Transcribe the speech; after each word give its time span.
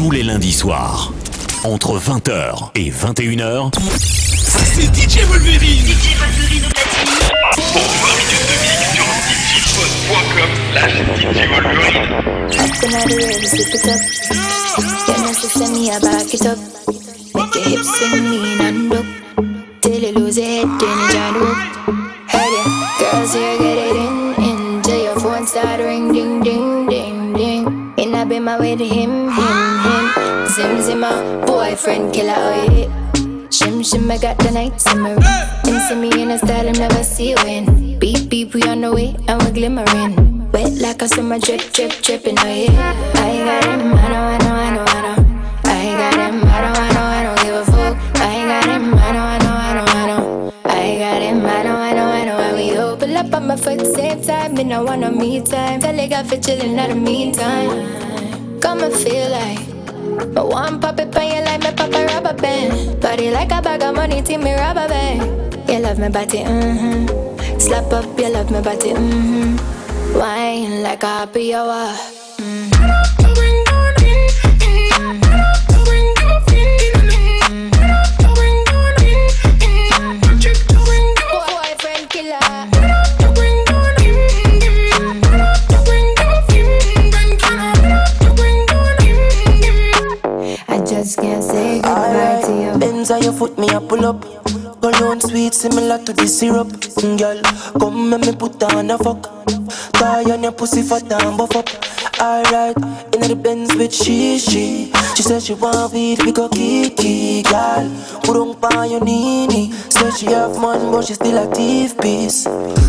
tous 0.00 0.10
les 0.10 0.22
lundis 0.22 0.54
soirs. 0.54 1.12
Entre 1.62 1.98
20h 1.98 2.70
et 2.74 2.90
21h, 2.90 3.70
c'est 3.76 4.88
DJ 4.94 5.26
Wolverine. 5.26 5.60
DJ 5.60 6.16
Wolverine 6.16 6.64
au 6.64 6.72
platine. 6.72 7.12
Pour 7.52 7.82
20 7.82 8.16
minutes 8.16 8.48
de 8.48 8.56
mix 8.64 8.80
sur 8.94 9.04
djpod.com 9.50 10.50
slash 10.72 10.94
DJ 11.18 11.38
Wolverine. 11.50 12.08
Acting 12.58 12.94
out 12.94 13.08
the 13.10 13.14
way, 13.14 13.44
zip 13.44 13.74
it 13.74 13.88
up. 13.88 14.00
Your 15.06 15.18
message 15.26 15.50
send 15.50 15.72
me, 15.74 15.90
I 15.90 15.98
back 16.00 16.32
it 16.32 16.46
up. 16.46 16.58
Make 17.34 17.54
your 17.56 17.64
hips 17.68 17.90
swing 17.98 18.30
mean 18.30 18.60
and 18.62 18.92
up. 18.94 19.04
Till 19.82 20.00
you 20.00 20.12
lose 20.12 20.38
your 20.38 20.46
head, 20.46 20.80
then 20.80 20.96
you 20.96 21.08
join 21.12 21.34
the 21.34 21.40
hook. 21.44 21.58
Heard 22.26 22.52
ya, 22.56 22.64
girls 23.12 23.34
here 23.34 23.58
get 23.58 23.79
my 28.40 28.58
way 28.58 28.74
to 28.74 28.84
him, 28.86 29.28
him, 29.28 29.58
him. 29.84 30.46
Zim 30.46 30.80
Zimmer, 30.80 31.46
boyfriend 31.46 32.12
killer, 32.14 32.34
oh 32.36 32.72
yeah. 32.72 32.86
Shim 33.48 33.82
Shim, 33.82 34.10
I 34.10 34.18
got 34.18 34.38
the 34.38 34.50
night 34.50 34.80
simmer. 34.80 35.18
And 35.64 35.82
see 35.82 35.94
me 35.94 36.22
in 36.22 36.30
a 36.30 36.38
style 36.38 36.68
I 36.68 36.72
never 36.72 37.02
see 37.02 37.30
you. 37.30 37.96
Beep 37.98 38.30
beep, 38.30 38.54
we 38.54 38.62
on 38.62 38.80
the 38.80 38.92
way 38.92 39.14
and 39.28 39.42
we're 39.42 39.52
glimmering. 39.52 40.50
Wet 40.52 40.72
like 40.80 41.02
a 41.02 41.08
summer 41.08 41.38
drip, 41.38 41.60
drip, 41.72 41.92
dripping, 42.02 42.38
oh 42.38 42.46
yeah. 42.46 43.12
I 43.14 43.44
got 43.44 43.64
him, 43.64 43.92
I 43.92 44.08
know, 44.08 44.24
I 44.24 44.38
know, 44.38 44.54
I 44.54 44.70
know, 44.74 44.84
I 44.86 45.00
know. 45.02 45.16
I 45.64 45.84
got 46.00 46.14
him, 46.14 46.42
I 46.42 46.60
know, 46.62 46.80
I 46.80 46.92
know, 46.94 47.06
I 47.18 47.22
don't 47.24 47.40
give 47.42 47.54
a 47.54 47.64
fuck. 47.64 47.96
I 48.16 48.44
got 48.50 48.64
him, 48.64 48.94
I 48.94 49.12
know, 49.12 49.22
I 49.22 49.38
know, 49.38 49.52
I 49.52 49.72
know, 49.74 49.84
I 49.84 50.06
know. 50.06 50.52
I 50.64 50.98
got 50.98 51.22
him, 51.22 51.44
I 51.44 51.62
know, 51.62 51.76
I 51.76 51.92
know, 51.92 52.06
I 52.06 52.24
know. 52.24 52.38
And 52.38 52.56
we 52.56 52.78
open 52.78 53.16
up 53.16 53.34
on 53.34 53.46
my 53.48 53.56
foot 53.56 53.86
same 53.86 54.22
time. 54.22 54.54
Me 54.54 54.64
no 54.64 54.84
want 54.84 55.02
no 55.02 55.10
me 55.10 55.40
time. 55.40 55.80
Tell 55.80 55.94
you 55.94 56.08
got 56.08 56.26
for 56.26 56.36
chillin' 56.36 56.78
in 56.78 56.90
the 56.90 56.94
meantime. 56.94 58.09
Come 58.60 58.82
and 58.82 58.94
feel 58.94 59.30
like. 59.30 60.34
But 60.34 60.48
one 60.48 60.80
pop 60.80 60.98
it 61.00 61.16
on 61.16 61.26
you 61.26 61.42
like 61.42 61.62
me 61.62 61.72
pop 61.72 61.92
a 61.92 62.06
rubber 62.06 62.34
band. 62.34 63.00
Body 63.00 63.30
like 63.30 63.52
a 63.52 63.62
bag 63.62 63.82
of 63.82 63.94
money 63.94 64.22
to 64.22 64.38
me 64.38 64.54
rubber 64.54 64.88
band. 64.88 65.68
You 65.68 65.78
love 65.78 65.98
me 65.98 66.08
body, 66.08 66.38
mm-hmm. 66.38 67.58
Slap 67.58 67.92
up, 67.92 68.18
you 68.18 68.28
love 68.28 68.50
me 68.50 68.60
body, 68.60 68.90
mm-hmm. 68.90 70.18
Wine 70.18 70.82
like 70.82 71.02
a 71.02 71.06
happy 71.06 71.54
hour. 71.54 72.19
Put 98.50 98.74
on 98.74 98.90
a 98.90 98.98
fuck. 98.98 99.22
Tie 99.92 100.32
on 100.32 100.42
your 100.42 100.52
pussy 100.52 100.82
for 100.82 101.00
down, 101.00 101.36
buff 101.36 101.54
up. 101.56 101.68
Alright, 102.20 102.76
in 103.14 103.20
the 103.28 103.36
Benz 103.36 103.74
with 103.74 103.94
she, 103.94 104.38
she. 104.38 104.92
She 105.14 105.22
said 105.22 105.42
she 105.42 105.54
want 105.54 105.92
weed, 105.92 106.22
we 106.24 106.32
go 106.32 106.48
kiki, 106.48 107.42
girl. 107.42 107.88
don't 108.24 108.60
pa 108.60 108.84
your 108.84 109.02
nini. 109.02 109.72
Said 109.72 110.12
she 110.12 110.26
have 110.26 110.58
money, 110.58 110.84
but 110.90 111.04
she 111.04 111.14
still 111.14 111.38
a 111.38 111.54
thief 111.54 111.98
piece. 112.00 112.46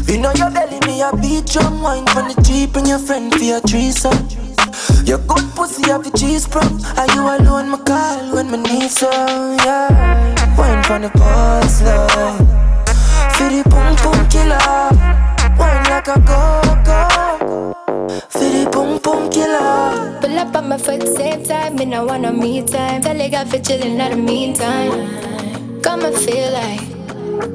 You 0.08 0.17
know 0.20 0.32
you're 0.36 0.52
telling 0.52 0.86
me 0.86 1.02
a 1.02 1.16
beat 1.17 1.45
drum 1.48 1.82
wine 1.82 2.06
from 2.08 2.28
the 2.28 2.42
Jeep 2.42 2.76
and 2.76 2.88
your 2.88 3.00
friend 3.00 3.34
for 3.34 3.44
your 3.44 3.62
threesome. 3.62 4.28
Your 5.06 5.20
good 5.20 5.44
pussy 5.56 5.89
have 5.89 6.04
the 6.04 6.12
cheese 6.17 6.48
from 6.48 6.80
Are 6.98 7.08
you 7.14 7.22
alone, 7.22 7.70
my 7.70 7.78
call 7.80 8.34
when 8.34 8.52
my 8.52 8.58
need 8.58 8.89
some, 8.89 9.58
yeah 9.58 10.56
Wine 10.58 10.84
from 10.84 11.02
the 11.02 11.09
pulse, 11.09 11.82
love 11.82 12.38
For 13.36 13.50
the 13.50 13.64
boom 13.67 13.95
boom 14.04 14.30
killer 14.30 15.30
Wine 15.61 15.86
like 15.94 16.08
a 16.08 16.17
go-go 16.30 16.99
For 18.33 18.48
the 18.55 18.70
boom 18.73 18.98
boom 19.04 19.30
killer 19.30 20.20
Pull 20.22 20.38
up 20.39 20.55
on 20.55 20.70
my 20.70 20.77
foot, 20.77 21.08
same 21.08 21.44
time 21.44 21.76
Me 21.76 21.86
no 21.86 22.05
want 22.05 22.23
no 22.23 22.32
me 22.32 22.61
time. 22.66 23.02
Tell 23.02 23.17
you 23.17 23.30
got 23.30 23.48
for 23.48 23.58
chillin' 23.58 23.99
in 23.99 24.11
the 24.11 24.17
meantime 24.17 24.92
Come 25.82 26.05
and 26.05 26.16
feel 26.16 26.52
like 26.52 26.82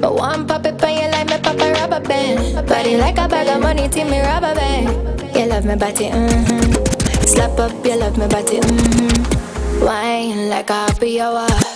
But 0.00 0.15
one 0.15 0.47
pop 0.47 0.65
it 0.67 0.83
on 0.83 0.91
you 0.94 1.09
like 1.11 1.28
me 1.28 1.39
pop 1.39 1.61
a 1.61 1.72
rubber 1.72 2.00
band. 2.09 2.67
Body 2.69 2.97
like 2.97 3.19
a 3.19 3.28
bag 3.28 3.49
of 3.49 3.61
money 3.62 3.89
to 3.89 4.05
me 4.05 4.21
rubber 4.21 4.55
band. 4.55 4.88
You 5.37 5.47
love 5.47 5.65
me 5.65 5.77
body, 5.77 6.09
mm-hmm. 6.11 7.25
Slap 7.25 7.59
up, 7.59 7.73
you 7.84 7.97
love 7.97 8.19
me 8.19 8.27
body, 8.27 8.59
mm-hmm. 8.61 9.84
Wine 9.84 10.49
like 10.49 10.71
a 10.71 10.87
happy 10.87 11.21
hour. 11.21 11.75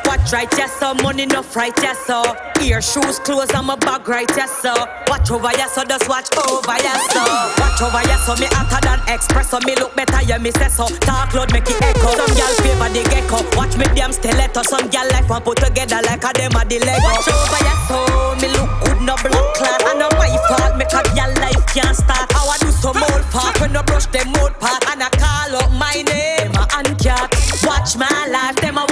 Ear, 2.61 2.79
shoes, 2.81 3.19
clothes, 3.19 3.51
I'm 3.53 3.69
a 3.69 3.75
bag 3.75 4.07
right, 4.07 4.29
yes, 4.37 4.51
so. 4.61 4.71
Watch 5.07 5.29
over, 5.31 5.51
yes, 5.57 5.73
so. 5.75 5.83
Just 5.83 6.07
watch 6.07 6.29
over, 6.37 6.77
yes, 6.79 7.03
so. 7.11 7.19
Watch 7.59 7.81
over, 7.81 8.01
yes, 8.07 8.25
so. 8.25 8.35
Me 8.39 8.47
hotter 8.47 8.79
than 8.85 9.01
express, 9.13 9.49
so. 9.49 9.59
Me 9.65 9.75
look 9.75 9.95
better, 9.95 10.21
yeah, 10.23 10.37
me 10.37 10.51
say 10.51 10.69
so. 10.69 10.87
Talk 11.03 11.33
loud, 11.33 11.51
make 11.51 11.67
it 11.67 11.81
echo. 11.81 12.15
Some 12.15 12.31
gal 12.37 12.53
favor 12.63 12.89
the 12.93 13.03
gecko. 13.11 13.43
Watch 13.57 13.75
me 13.75 13.85
damn 13.91 14.13
stiletto. 14.13 14.63
Some 14.63 14.87
gal 14.87 15.07
life 15.09 15.27
one 15.27 15.41
put 15.41 15.57
together 15.57 15.99
like 16.05 16.23
a 16.23 16.31
them 16.31 16.55
a 16.55 16.63
the 16.63 16.79
Lego. 16.79 17.03
Watch 17.03 17.27
over, 17.27 17.59
yes, 17.65 17.79
so. 17.89 17.99
Me 18.39 18.47
look 18.55 18.71
good, 18.85 19.01
no 19.03 19.15
blood 19.19 19.47
clot. 19.57 19.83
And 19.89 19.99
no 19.99 20.07
my 20.15 20.31
fault, 20.47 20.77
make 20.77 20.93
a 20.93 21.01
gal 21.11 21.33
life 21.43 21.65
can't 21.73 21.97
start. 21.97 22.31
How 22.31 22.47
I 22.47 22.57
do 22.61 22.71
some 22.71 22.95
old 22.95 23.25
part 23.33 23.59
when 23.59 23.73
no 23.73 23.83
brush 23.83 24.05
them 24.13 24.31
old 24.39 24.55
part. 24.61 24.79
And 24.87 25.03
I 25.03 25.09
call 25.11 25.59
up 25.59 25.71
my 25.75 25.99
name, 26.07 26.55
and 26.55 26.93
cat. 27.01 27.27
Watch 27.65 27.97
my 27.97 28.07
life, 28.31 28.55
them 28.61 28.77
a 28.77 28.85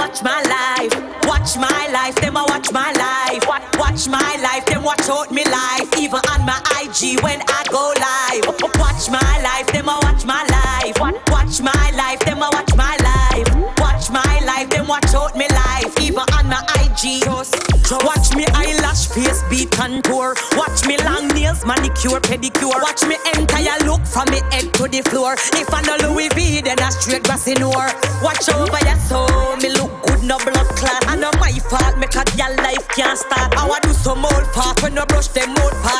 my 1.60 1.88
life, 1.92 2.16
them 2.16 2.36
a 2.36 2.44
watch 2.48 2.72
my 2.72 2.90
life. 2.92 3.44
Watch 3.78 4.08
my 4.08 4.36
life, 4.42 4.64
them 4.66 4.82
watch 4.82 5.08
out 5.08 5.30
me 5.30 5.44
life. 5.44 5.88
Even 5.98 6.20
on 6.32 6.46
my 6.46 6.58
IG 6.80 7.20
when 7.22 7.40
I 7.46 7.62
go 7.68 7.92
live. 8.00 8.46
Watch 8.80 9.10
my 9.10 9.34
life, 9.44 9.66
them 9.68 9.88
a 9.88 9.98
watch 10.02 10.24
my 10.24 10.42
life. 10.48 10.96
Watch 11.28 11.60
my 11.60 11.90
life, 11.94 12.20
them 12.20 12.38
a 12.38 12.48
watch 12.50 12.74
my 12.74 12.96
life. 13.04 13.48
Watch 13.78 14.10
my 14.10 14.40
life, 14.46 14.70
them 14.70 14.88
watch 14.88 15.14
out 15.14 15.36
me 15.36 15.46
life. 15.48 15.92
Even 16.00 16.24
on 16.32 16.48
my 16.48 16.64
IG. 16.80 17.26
Watch 18.04 18.36
me 18.36 18.46
eyelash, 18.54 19.08
face 19.08 19.42
beat 19.50 19.70
contour. 19.72 20.34
Watch 20.56 20.86
me 20.86 20.96
long 20.98 21.28
nails, 21.28 21.64
manicure, 21.66 22.20
pedicure. 22.20 22.80
Watch 22.82 23.04
me 23.04 23.16
entire 23.34 23.78
look 23.84 24.04
from 24.06 24.26
the 24.26 24.40
head 24.52 24.72
to 24.74 24.86
the 24.88 25.02
floor. 25.10 25.34
If 25.54 25.72
I 25.72 25.82
know 25.82 25.96
Louis 26.08 26.28
V, 26.28 26.60
then 26.60 26.78
I 26.78 26.90
straight 26.90 27.24
grassy 27.24 27.54
noir. 27.54 27.90
Watch 28.22 28.48
over 28.48 28.78
your 28.86 28.98
soul, 29.08 29.56
me 29.56 29.70
can't 33.00 33.18
start. 33.18 33.56
I 33.56 33.66
want 33.66 33.82
do 33.82 33.92
some 33.92 34.24
old 34.24 34.46
part 34.52 34.82
when 34.82 34.98
I 34.98 35.04
brush 35.06 35.28
them 35.28 35.50
old 35.62 35.72
part 35.82 35.99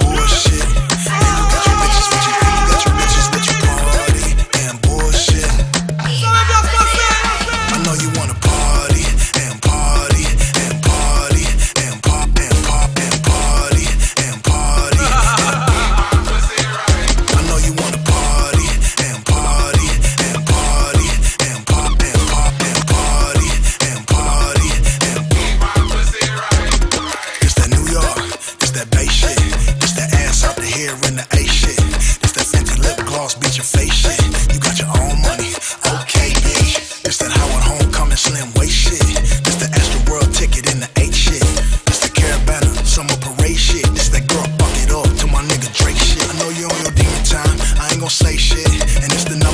ain't 48.11 49.29
the 49.29 49.51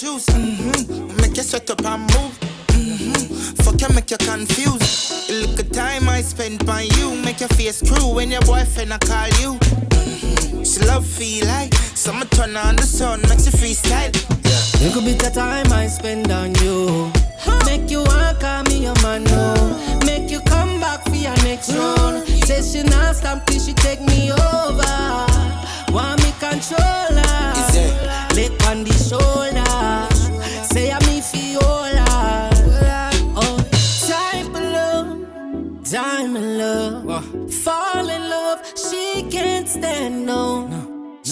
Mm-hmm. 0.00 1.16
Make 1.20 1.36
you 1.36 1.42
sweat 1.42 1.68
up 1.70 1.84
and 1.84 2.02
move. 2.02 2.38
Mm-hmm. 2.68 3.54
Fuck 3.64 3.80
you, 3.80 3.88
make 3.92 4.08
you 4.12 4.16
confused. 4.16 5.28
Look 5.28 5.58
at 5.58 5.72
time 5.72 6.08
I 6.08 6.20
spend 6.20 6.68
on 6.70 6.86
you. 6.86 7.16
Make 7.24 7.40
your 7.40 7.48
face 7.48 7.82
crew 7.82 8.14
when 8.14 8.30
your 8.30 8.40
boyfriend 8.42 8.92
I 8.92 8.98
call 8.98 9.26
you. 9.40 9.58
Mm-hmm. 9.58 10.62
She 10.62 10.86
love 10.86 11.04
feel 11.04 11.46
like 11.48 11.74
summer 11.74 12.26
turn 12.26 12.56
on 12.56 12.76
the 12.76 12.82
sun, 12.82 13.22
makes 13.22 13.46
you 13.46 13.52
freestyle. 13.52 14.14
Yeah. 14.14 14.86
Look 14.86 14.94
could 14.94 15.04
bit 15.04 15.26
of 15.26 15.34
time 15.34 15.72
I 15.72 15.88
spend 15.88 16.30
on 16.30 16.54
you. 16.62 17.10
Huh. 17.40 17.60
Make 17.66 17.90
you 17.90 18.04
walk 18.04 18.38
call 18.38 18.62
me 18.64 18.84
your 18.84 18.94
man, 19.02 19.24
no. 19.24 19.98
Make 20.06 20.30
you 20.30 20.40
come 20.42 20.78
back 20.78 21.02
for 21.02 21.16
your 21.16 21.34
next 21.42 21.72
round. 21.74 22.24
Say 22.46 22.62
she 22.62 22.82
not 22.84 23.16
stop 23.16 23.44
till 23.46 23.58
she 23.58 23.72
take 23.72 24.00
me 24.02 24.30
over. 24.30 25.26
Want 25.92 26.22
me 26.22 26.32
controller. 26.38 27.27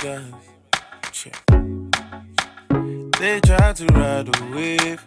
Check. 0.00 1.44
try 3.44 3.72
to 3.74 3.86
ride 3.92 4.34
a 4.34 4.54
wave. 4.54 5.04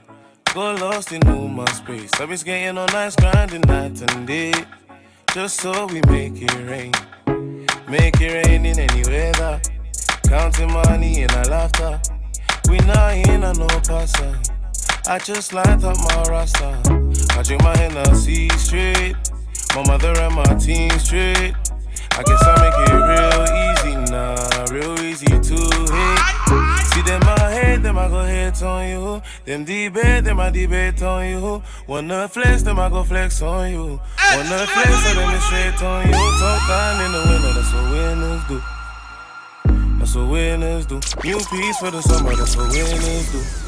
Go 0.54 0.76
lost 0.76 1.12
in 1.12 1.56
my 1.56 1.66
space. 1.72 2.12
I've 2.20 2.30
been 2.30 2.38
skating 2.38 2.78
on 2.78 2.88
ice, 2.92 3.16
grinding 3.16 3.62
night 3.62 4.00
and 4.12 4.28
day. 4.28 4.54
Just 5.34 5.62
so 5.62 5.88
we 5.88 6.00
make 6.12 6.40
it 6.40 6.54
rain. 6.70 6.92
Make 7.90 8.22
it 8.22 8.46
rain 8.46 8.68
in 8.68 8.78
any 8.78 9.04
weather. 9.10 9.60
Counting 10.28 10.72
money 10.72 11.24
and 11.24 11.32
a 11.32 11.50
laughter. 11.50 12.00
We 12.70 12.78
not 12.86 13.16
in 13.16 13.44
a 13.46 13.54
no 13.54 13.66
passer. 13.68 14.40
I 15.08 15.18
just 15.18 15.54
light 15.54 15.84
up 15.84 15.98
my 15.98 16.24
rasta. 16.30 16.80
I 17.32 17.42
drink 17.42 17.64
my 17.64 17.76
Hennessy 17.78 18.48
straight. 18.50 19.16
My 19.76 19.88
mother 19.88 20.14
and 20.20 20.36
my 20.36 20.54
team 20.60 20.92
straight. 21.00 21.56
I 22.12 22.22
guess 22.22 22.44
I 22.44 22.62
make 22.62 22.90
it 22.90 22.94
real 22.94 23.44
easy 23.58 23.73
now, 24.14 24.66
real 24.72 24.94
easy 25.00 25.26
to 25.26 25.58
hit. 25.98 26.20
See 26.94 27.02
them 27.02 27.22
my 27.26 27.50
head, 27.50 27.82
them 27.82 27.98
I 27.98 28.08
go 28.08 28.22
hit 28.24 28.62
on 28.62 28.88
you. 28.88 29.22
Them 29.46 29.66
debate, 29.66 30.24
them 30.24 30.40
I 30.40 30.52
debate 30.52 31.02
on 31.02 31.28
you. 31.28 31.64
Wanna 31.88 32.28
flex, 32.28 32.62
them 32.62 32.80
I 32.80 32.90
go 32.90 33.04
flex 33.04 33.42
on 33.42 33.72
you. 33.72 34.00
Wanna 34.36 34.68
flex, 34.74 34.92
so 35.04 35.14
them 35.16 35.42
straight 35.42 35.82
on 35.82 36.06
you. 36.06 36.14
Down 36.14 37.06
in 37.06 37.12
the 37.12 37.22
winter, 37.30 37.54
that's 37.58 37.74
what 37.74 37.86
winners 37.92 38.44
do. 38.48 38.62
That's 39.98 40.16
what 40.16 40.30
winners 40.30 40.86
do. 40.86 40.96
New 41.24 41.40
piece 41.52 41.78
for 41.80 41.90
the 41.90 42.02
summer, 42.02 42.36
that's 42.36 42.56
what 42.56 42.70
winners 42.72 43.32
do. 43.32 43.63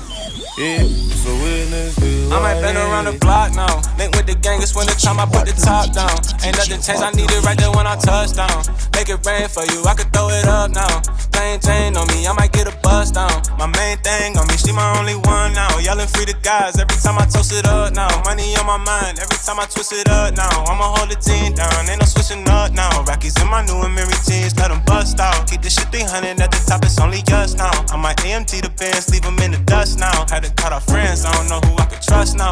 I 2.31 2.39
might 2.39 2.61
been 2.61 2.77
around 2.77 3.05
the 3.11 3.17
block 3.19 3.53
now. 3.55 3.83
Link 3.99 4.15
with 4.15 4.25
the 4.25 4.35
gang, 4.39 4.61
it's 4.61 4.71
when 4.71 4.87
the 4.87 4.95
time 4.95 5.19
I 5.19 5.27
put 5.27 5.43
the 5.43 5.51
top 5.51 5.91
down. 5.91 6.15
Ain't 6.47 6.55
nothing 6.55 6.79
changed, 6.79 7.03
I 7.03 7.11
need 7.11 7.27
it 7.27 7.43
right 7.43 7.59
there 7.59 7.71
when 7.75 7.83
I 7.83 7.99
touch 7.99 8.39
down. 8.39 8.63
Make 8.95 9.11
it 9.11 9.19
rain 9.27 9.51
for 9.51 9.67
you, 9.67 9.83
I 9.83 9.91
could 9.99 10.07
throw 10.15 10.31
it 10.31 10.47
up 10.47 10.71
now. 10.71 11.03
Maintain 11.35 11.99
on 11.99 12.07
me, 12.07 12.23
I 12.23 12.31
might 12.31 12.55
get 12.55 12.71
a 12.71 12.75
buzz 12.79 13.11
down. 13.11 13.35
My 13.59 13.67
main 13.67 13.99
thing 13.99 14.39
on 14.39 14.47
me, 14.47 14.55
she 14.55 14.71
my 14.71 14.95
only 14.95 15.19
one 15.27 15.51
now. 15.51 15.75
Yelling 15.83 16.07
free 16.07 16.23
the 16.23 16.39
guys 16.39 16.79
every 16.79 16.95
time 17.03 17.19
I 17.19 17.27
toast 17.27 17.51
it 17.51 17.67
up 17.67 17.91
now. 17.91 18.07
Money 18.23 18.55
on 18.55 18.65
my 18.65 18.79
mind 18.79 19.19
every 19.19 19.35
time 19.43 19.59
I 19.59 19.67
twist 19.67 19.91
it 19.91 20.07
up 20.07 20.39
now. 20.39 20.63
I'ma 20.71 20.95
hold 20.95 21.11
the 21.11 21.19
team 21.19 21.51
down, 21.51 21.83
ain't 21.91 21.99
no 21.99 22.07
switching 22.07 22.47
up 22.47 22.71
now. 22.71 23.03
Rockies 23.03 23.35
in 23.43 23.51
my 23.51 23.59
new 23.67 23.75
and 23.83 23.91
Mary 23.91 24.15
teens, 24.23 24.55
let 24.55 24.71
them 24.71 24.79
bust 24.87 25.19
out. 25.19 25.51
Keep 25.51 25.67
this 25.67 25.75
shit 25.75 25.91
300 25.91 26.39
at 26.39 26.47
the 26.47 26.63
top, 26.63 26.79
it's 26.87 26.95
only 27.03 27.19
just 27.27 27.59
now. 27.59 27.75
I 27.91 27.99
might 27.99 28.23
AMT 28.23 28.55
the 28.63 28.71
bands, 28.79 29.11
leave 29.11 29.27
them 29.27 29.35
in 29.43 29.51
the 29.51 29.59
dust 29.67 29.99
now. 29.99 30.25
Had 30.31 30.44
to 30.45 30.53
cut 30.61 30.73
off 30.73 30.85
friends, 30.85 31.25
I 31.25 31.31
don't 31.33 31.49
know 31.49 31.59
who 31.67 31.77
I 31.77 31.85
could 31.85 32.01
trust 32.01 32.37
now. 32.37 32.51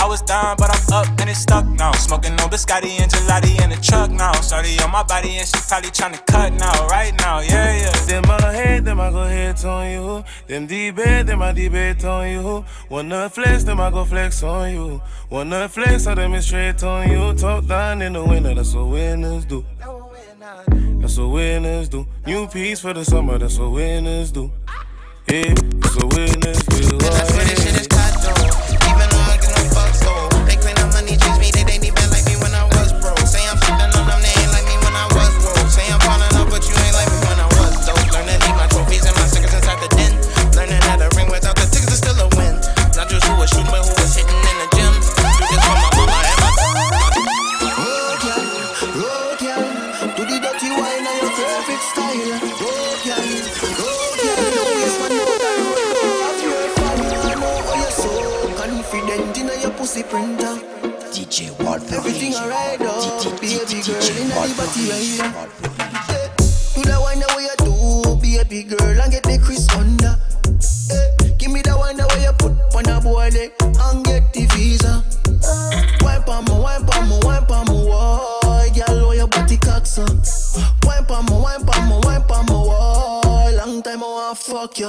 I 0.00 0.06
was 0.06 0.22
down, 0.22 0.56
but 0.56 0.70
I'm 0.70 0.92
up 0.92 1.20
and 1.20 1.30
it's 1.30 1.40
stuck 1.40 1.66
now. 1.66 1.92
Smoking 1.92 2.32
on 2.32 2.50
biscotti 2.50 3.00
and 3.00 3.10
gelati 3.10 3.62
in 3.62 3.70
the 3.70 3.76
truck 3.76 4.10
now. 4.10 4.32
Shorty 4.40 4.78
on 4.82 4.90
my 4.90 5.02
body 5.02 5.36
and 5.36 5.46
she 5.46 5.58
probably 5.68 5.90
tryna 5.90 6.24
cut 6.26 6.52
now, 6.52 6.86
right 6.88 7.14
now, 7.18 7.40
yeah, 7.40 7.76
yeah. 7.82 7.92
Them 8.06 8.24
my 8.26 8.40
head, 8.52 8.84
them 8.84 9.00
I 9.00 9.10
go 9.10 9.24
hit 9.24 9.64
on 9.64 9.90
you. 9.90 10.24
Them 10.46 10.66
debate, 10.66 11.26
them 11.26 11.42
I 11.42 11.52
debate 11.52 12.04
on 12.04 12.30
you. 12.30 12.64
Wanna 12.88 13.28
flex, 13.30 13.64
them 13.64 13.80
I 13.80 13.90
go 13.90 14.04
flex 14.04 14.42
on 14.42 14.72
you. 14.72 15.02
Wanna 15.30 15.68
flex, 15.68 16.04
so 16.04 16.14
them 16.14 16.40
straight 16.40 16.82
on 16.82 17.10
you. 17.10 17.34
Top 17.34 17.66
down 17.66 18.02
in 18.02 18.14
the 18.14 18.24
winter, 18.24 18.54
that's 18.54 18.74
what 18.74 18.88
winners 18.88 19.44
do. 19.44 19.64
That's 21.00 21.18
what 21.18 21.28
winners 21.28 21.88
do. 21.88 22.06
New 22.26 22.46
piece 22.48 22.80
for 22.80 22.92
the 22.92 23.04
summer, 23.04 23.38
that's 23.38 23.58
what 23.58 23.72
winners 23.72 24.32
do. 24.32 24.50
Yeah, 25.30 25.54
so 25.94 26.06
witness 26.08 26.58
will 26.70 26.94
And 26.94 27.14
I 27.14 27.24
swear 27.24 27.44
this 27.44 27.62
shit 27.62 27.80
is 27.80 27.93
get 69.14 69.22
the 69.22 69.38
Chris 69.38 69.68
under. 69.78 70.18
Hey, 70.90 71.36
give 71.38 71.52
me 71.52 71.62
that 71.62 71.78
wine 71.78 71.96
that 71.96 72.08
way 72.10 72.22
you 72.24 72.32
put 72.34 72.52
on 72.74 72.88
a 72.90 73.00
boy 73.00 73.30
leg 73.30 73.52
and 73.62 74.04
get 74.04 74.32
the 74.32 74.46
visa. 74.54 75.04
Wipe 76.02 76.28
on 76.28 76.44
my, 76.46 76.58
wipe 76.58 76.96
on 76.96 77.08
my, 77.08 77.18
wipe 77.22 77.50
on 77.50 77.66
my 77.66 77.72
wall. 77.72 78.40
Girl, 78.74 79.08
where 79.08 79.16
your 79.16 79.28
body 79.28 79.56
cocks 79.56 79.98
up. 79.98 80.10
Wipe 80.82 81.10
on 81.10 81.26
my, 81.26 81.38
wipe 81.38 81.76
on 81.76 81.88
my, 81.88 81.98
wipe 82.02 82.30
on 82.30 82.46
my 82.46 82.54
wall. 82.54 83.52
Long 83.54 83.82
time 83.82 84.02
I 84.02 84.06
want 84.06 84.38
to 84.38 84.44
fuck 84.44 84.78
you. 84.78 84.88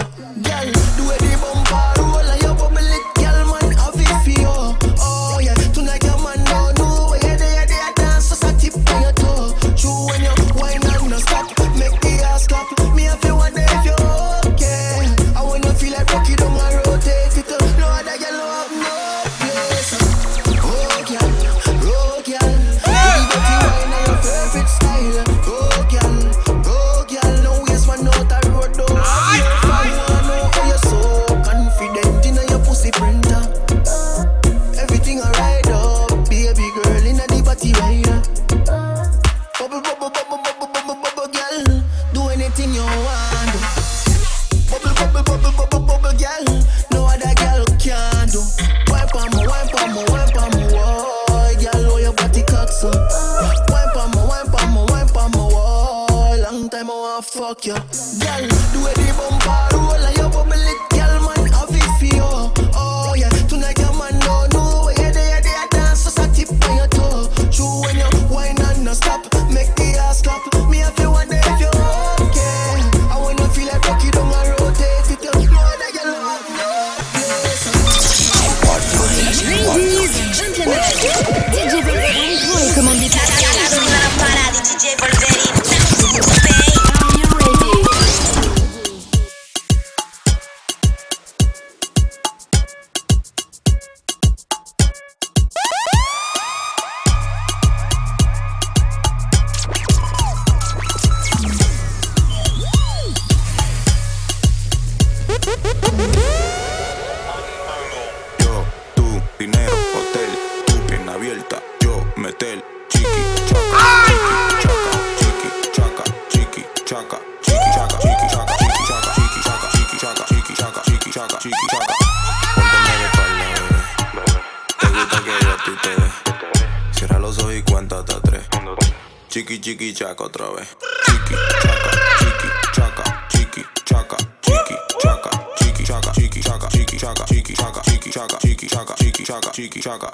Chaca, 137.56 137.82
chiqui, 137.82 138.10
chaca, 138.10 138.38
chiqui, 138.38 138.68
chaca, 138.68 138.96
chiqui, 138.96 139.24
chaca, 139.24 139.52
chiqui, 139.52 139.80
chaca. 139.80 140.12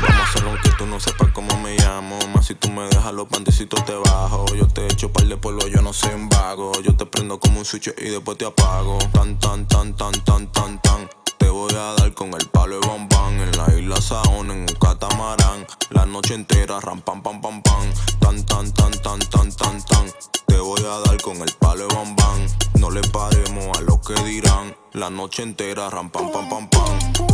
Vamos 0.00 0.20
a 0.20 0.22
hacerlo 0.24 0.50
aunque 0.50 0.70
tú 0.76 0.86
no 0.86 1.00
sepas 1.00 1.28
cómo 1.32 1.56
me 1.60 1.76
llamo. 1.76 2.18
Más 2.34 2.46
si 2.46 2.54
tú 2.54 2.70
me 2.70 2.82
dejas 2.88 3.12
los 3.12 3.28
pantecitos 3.28 3.84
te 3.84 3.94
bajo. 3.94 4.46
Yo 4.54 4.66
te 4.68 4.86
echo 4.86 5.10
par 5.10 5.26
de 5.26 5.36
polvo, 5.36 5.66
yo 5.68 5.82
no 5.82 5.92
soy 5.92 6.14
un 6.14 6.28
vago. 6.28 6.72
Yo 6.82 6.94
te 6.96 7.06
prendo 7.06 7.38
como 7.38 7.58
un 7.58 7.64
switch 7.64 7.88
y 7.98 8.10
después 8.10 8.38
te 8.38 8.44
apago. 8.44 8.98
Tan, 9.12 9.38
tan, 9.38 9.66
tan, 9.66 9.96
tan, 9.96 10.12
tan, 10.24 10.52
tan, 10.52 10.82
tan. 10.82 11.21
Te 11.52 11.58
voy 11.58 11.74
a 11.74 11.92
dar 11.98 12.14
con 12.14 12.32
el 12.32 12.48
palo 12.48 12.80
de 12.80 12.88
bombán 12.88 13.38
En 13.38 13.52
la 13.58 13.66
isla 13.78 14.00
Saón, 14.00 14.50
en 14.50 14.60
un 14.60 14.66
catamarán. 14.80 15.66
La 15.90 16.06
noche 16.06 16.32
entera, 16.32 16.80
ram, 16.80 17.02
pam, 17.02 17.22
pam, 17.22 17.42
pam, 17.42 17.60
pam. 17.60 17.92
Tan, 18.20 18.42
tan, 18.46 18.72
tan, 18.72 18.90
tan, 19.02 19.18
tan, 19.18 19.52
tan, 19.52 19.84
tan. 19.84 20.06
Te 20.46 20.56
voy 20.56 20.80
a 20.80 21.06
dar 21.06 21.20
con 21.20 21.36
el 21.42 21.52
palo 21.60 21.86
de 21.86 21.94
bombán 21.94 22.46
No 22.80 22.90
le 22.90 23.02
paremos 23.02 23.76
a 23.76 23.82
lo 23.82 24.00
que 24.00 24.14
dirán. 24.22 24.74
La 24.92 25.10
noche 25.10 25.42
entera, 25.42 25.90
ram, 25.90 26.08
pam, 26.08 26.32
pam, 26.32 26.48
pam, 26.48 26.70
pam 26.70 27.31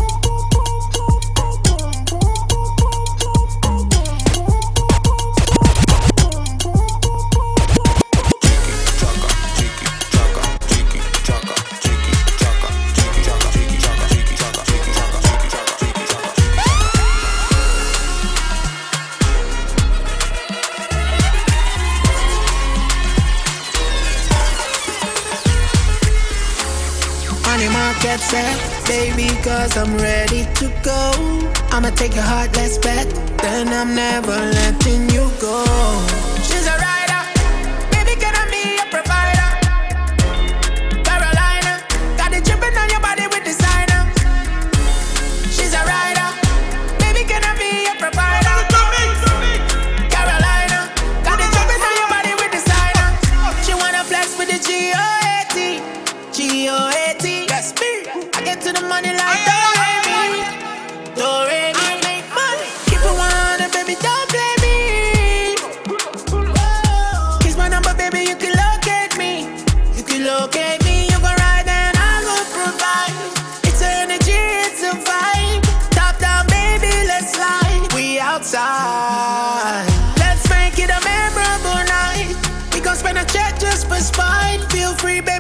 free, 84.99 85.21
baby. 85.21 85.38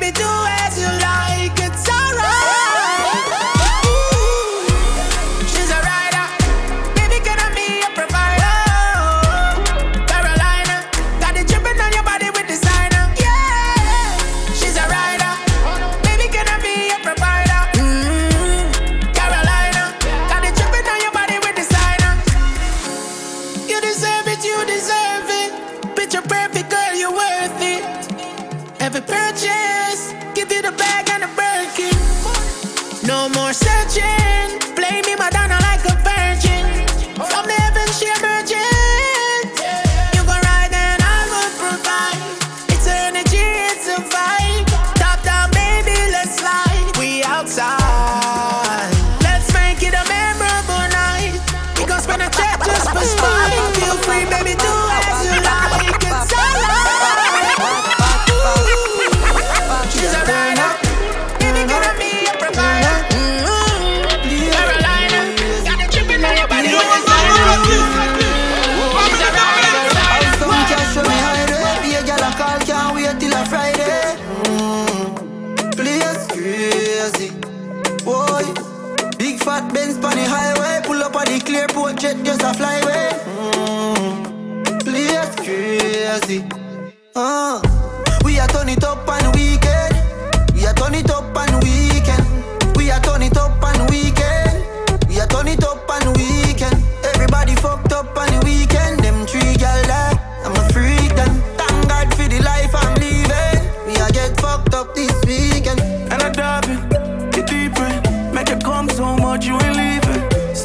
No 33.09 33.27
more 33.31 33.55
searching. 33.55 34.75
Blame 34.77 35.03
me, 35.07 35.17
madam. 35.17 35.48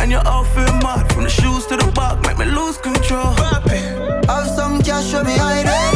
And 0.00 0.10
your 0.10 0.26
outfit 0.26 0.72
mad. 0.82 1.12
From 1.12 1.24
the 1.24 1.30
shoes 1.30 1.66
to 1.66 1.76
the 1.76 1.90
back, 1.92 2.20
make 2.22 2.38
me 2.38 2.46
lose 2.46 2.78
control. 2.78 3.34
Have 4.28 4.48
some 4.56 4.82
cash, 4.82 5.10
show 5.10 5.22
me 5.22 5.36
how 5.36 5.48
is. 5.66 5.95